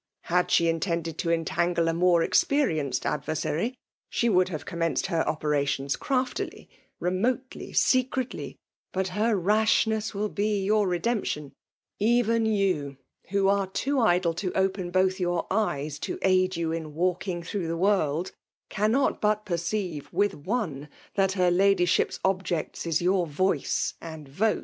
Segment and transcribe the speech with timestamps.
[0.23, 3.75] Had she intended to entangle a more experi enced adversary,
[4.09, 6.67] she would have commenced her operations craftily—
[7.09, 8.57] remotely— secretly;
[8.91, 11.53] but her rashness will be your redemption.
[11.99, 12.97] Even you,
[13.29, 17.67] who arc too idle to open both your eyes to aid you in walking through
[17.67, 18.31] the world,
[18.69, 24.59] cannot but perceive, with one, that her Lady ship's object is your voice and vote."